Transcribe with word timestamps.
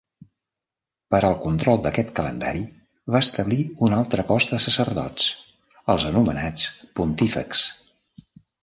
Per 1.15 1.19
al 1.27 1.35
control 1.43 1.77
d'aquest 1.83 2.09
calendari 2.21 2.63
va 3.17 3.23
establir 3.27 3.61
un 3.89 3.95
altre 4.01 4.27
cos 4.33 4.51
de 4.55 4.61
sacerdots, 4.67 5.29
els 5.97 6.09
anomenats 6.15 6.69
pontífexs. 7.01 7.65